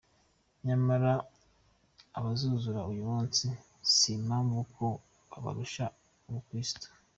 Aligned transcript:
Nyamara 0.67 1.11
abazuzura 2.17 2.79
uyu 2.91 3.03
munsi 3.11 3.45
simpamya 3.97 4.61
ko 4.75 4.87
babarusha 5.31 5.85
ubukristu. 6.27 6.87